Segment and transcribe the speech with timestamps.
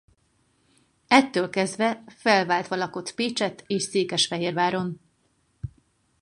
[1.07, 4.99] Ettől kezdve felváltva lakott Pécsett és Székesfehérváron.